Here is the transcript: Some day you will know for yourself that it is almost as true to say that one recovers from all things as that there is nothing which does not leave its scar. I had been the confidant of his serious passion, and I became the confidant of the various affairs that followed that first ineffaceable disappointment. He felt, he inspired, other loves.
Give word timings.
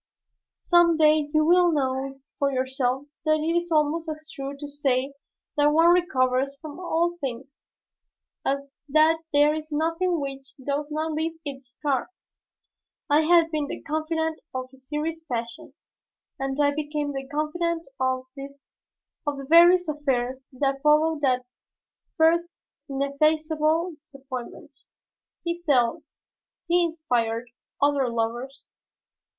Some 0.55 0.97
day 0.97 1.29
you 1.31 1.45
will 1.45 1.71
know 1.71 2.21
for 2.39 2.51
yourself 2.51 3.05
that 3.23 3.37
it 3.39 3.55
is 3.55 3.71
almost 3.71 4.09
as 4.09 4.27
true 4.33 4.57
to 4.57 4.67
say 4.67 5.13
that 5.57 5.67
one 5.71 5.89
recovers 5.91 6.57
from 6.59 6.79
all 6.79 7.19
things 7.21 7.63
as 8.43 8.73
that 8.89 9.19
there 9.31 9.53
is 9.53 9.71
nothing 9.71 10.19
which 10.19 10.55
does 10.57 10.89
not 10.89 11.11
leave 11.11 11.39
its 11.45 11.73
scar. 11.73 12.09
I 13.11 13.21
had 13.21 13.51
been 13.51 13.67
the 13.67 13.83
confidant 13.83 14.39
of 14.55 14.71
his 14.71 14.89
serious 14.89 15.23
passion, 15.31 15.75
and 16.39 16.59
I 16.59 16.73
became 16.73 17.13
the 17.13 17.27
confidant 17.27 17.87
of 17.99 18.25
the 18.35 19.45
various 19.49 19.87
affairs 19.87 20.47
that 20.53 20.81
followed 20.81 21.21
that 21.21 21.45
first 22.17 22.51
ineffaceable 22.89 23.97
disappointment. 24.01 24.79
He 25.43 25.61
felt, 25.61 26.01
he 26.65 26.83
inspired, 26.85 27.51
other 27.79 28.09
loves. 28.09 28.63